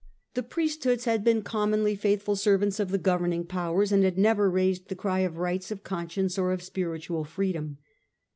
[0.33, 4.87] The priesthoods had been commonly faithful servants of the governing powers, and had never raised
[4.87, 7.77] the cry of rights of con science or of spiritual freedom.